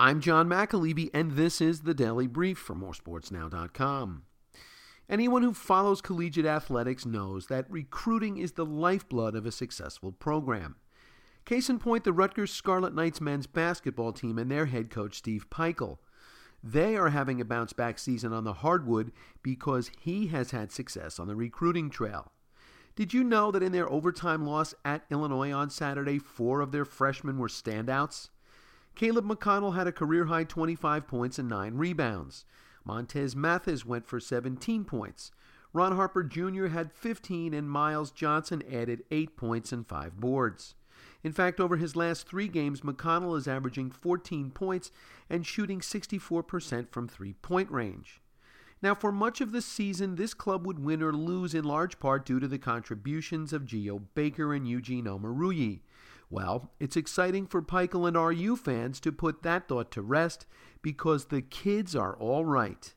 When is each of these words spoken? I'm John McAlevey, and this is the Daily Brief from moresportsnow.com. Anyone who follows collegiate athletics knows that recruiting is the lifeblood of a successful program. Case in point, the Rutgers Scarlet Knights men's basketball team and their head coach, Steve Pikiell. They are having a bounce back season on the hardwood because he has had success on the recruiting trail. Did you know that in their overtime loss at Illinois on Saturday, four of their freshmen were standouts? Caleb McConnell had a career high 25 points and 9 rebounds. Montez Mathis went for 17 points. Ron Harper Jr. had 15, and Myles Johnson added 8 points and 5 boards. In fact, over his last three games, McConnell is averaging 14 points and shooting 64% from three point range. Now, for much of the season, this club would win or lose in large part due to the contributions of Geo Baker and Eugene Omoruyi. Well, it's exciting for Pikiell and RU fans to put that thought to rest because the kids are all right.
I'm 0.00 0.22
John 0.22 0.48
McAlevey, 0.48 1.10
and 1.12 1.32
this 1.32 1.60
is 1.60 1.80
the 1.80 1.92
Daily 1.92 2.26
Brief 2.26 2.56
from 2.56 2.80
moresportsnow.com. 2.80 4.22
Anyone 5.10 5.42
who 5.42 5.52
follows 5.52 6.00
collegiate 6.00 6.46
athletics 6.46 7.04
knows 7.04 7.48
that 7.48 7.70
recruiting 7.70 8.38
is 8.38 8.52
the 8.52 8.64
lifeblood 8.64 9.34
of 9.34 9.44
a 9.44 9.52
successful 9.52 10.10
program. 10.10 10.76
Case 11.44 11.68
in 11.68 11.78
point, 11.78 12.04
the 12.04 12.14
Rutgers 12.14 12.50
Scarlet 12.50 12.94
Knights 12.94 13.20
men's 13.20 13.46
basketball 13.46 14.14
team 14.14 14.38
and 14.38 14.50
their 14.50 14.64
head 14.64 14.88
coach, 14.88 15.18
Steve 15.18 15.50
Pikiell. 15.50 15.98
They 16.64 16.96
are 16.96 17.10
having 17.10 17.38
a 17.38 17.44
bounce 17.44 17.74
back 17.74 17.98
season 17.98 18.32
on 18.32 18.44
the 18.44 18.54
hardwood 18.54 19.12
because 19.42 19.90
he 20.00 20.28
has 20.28 20.52
had 20.52 20.72
success 20.72 21.18
on 21.18 21.28
the 21.28 21.36
recruiting 21.36 21.90
trail. 21.90 22.32
Did 22.96 23.12
you 23.12 23.22
know 23.22 23.50
that 23.50 23.62
in 23.62 23.72
their 23.72 23.92
overtime 23.92 24.46
loss 24.46 24.74
at 24.82 25.04
Illinois 25.10 25.52
on 25.52 25.68
Saturday, 25.68 26.18
four 26.18 26.62
of 26.62 26.72
their 26.72 26.86
freshmen 26.86 27.36
were 27.36 27.48
standouts? 27.48 28.30
Caleb 29.00 29.24
McConnell 29.24 29.76
had 29.76 29.86
a 29.86 29.92
career 29.92 30.26
high 30.26 30.44
25 30.44 31.06
points 31.06 31.38
and 31.38 31.48
9 31.48 31.74
rebounds. 31.76 32.44
Montez 32.84 33.34
Mathis 33.34 33.86
went 33.86 34.04
for 34.04 34.20
17 34.20 34.84
points. 34.84 35.30
Ron 35.72 35.96
Harper 35.96 36.22
Jr. 36.22 36.66
had 36.66 36.92
15, 36.92 37.54
and 37.54 37.70
Myles 37.70 38.10
Johnson 38.10 38.62
added 38.70 39.04
8 39.10 39.38
points 39.38 39.72
and 39.72 39.86
5 39.86 40.20
boards. 40.20 40.74
In 41.24 41.32
fact, 41.32 41.60
over 41.60 41.78
his 41.78 41.96
last 41.96 42.28
three 42.28 42.46
games, 42.46 42.82
McConnell 42.82 43.38
is 43.38 43.48
averaging 43.48 43.90
14 43.90 44.50
points 44.50 44.90
and 45.30 45.46
shooting 45.46 45.80
64% 45.80 46.90
from 46.90 47.08
three 47.08 47.32
point 47.32 47.70
range. 47.70 48.20
Now, 48.82 48.94
for 48.94 49.10
much 49.10 49.40
of 49.40 49.52
the 49.52 49.62
season, 49.62 50.16
this 50.16 50.34
club 50.34 50.66
would 50.66 50.78
win 50.78 51.02
or 51.02 51.14
lose 51.14 51.54
in 51.54 51.64
large 51.64 51.98
part 52.00 52.26
due 52.26 52.38
to 52.38 52.48
the 52.48 52.58
contributions 52.58 53.54
of 53.54 53.64
Geo 53.64 54.00
Baker 54.14 54.52
and 54.52 54.68
Eugene 54.68 55.06
Omoruyi. 55.06 55.80
Well, 56.30 56.70
it's 56.78 56.96
exciting 56.96 57.48
for 57.48 57.60
Pikiell 57.60 58.06
and 58.06 58.16
RU 58.16 58.56
fans 58.56 59.00
to 59.00 59.10
put 59.10 59.42
that 59.42 59.66
thought 59.66 59.90
to 59.90 60.02
rest 60.02 60.46
because 60.80 61.26
the 61.26 61.42
kids 61.42 61.96
are 61.96 62.16
all 62.16 62.44
right. 62.44 62.94